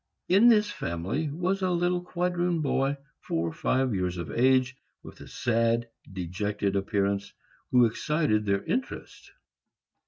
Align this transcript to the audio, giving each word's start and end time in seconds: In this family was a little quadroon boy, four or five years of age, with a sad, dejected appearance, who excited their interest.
In 0.27 0.47
this 0.47 0.71
family 0.71 1.29
was 1.29 1.61
a 1.61 1.69
little 1.69 2.01
quadroon 2.01 2.59
boy, 2.61 2.97
four 3.19 3.47
or 3.49 3.53
five 3.53 3.93
years 3.93 4.17
of 4.17 4.31
age, 4.31 4.75
with 5.03 5.21
a 5.21 5.27
sad, 5.27 5.89
dejected 6.11 6.75
appearance, 6.75 7.31
who 7.69 7.85
excited 7.85 8.47
their 8.47 8.63
interest. 8.63 9.29